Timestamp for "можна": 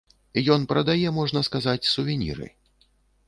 1.17-1.43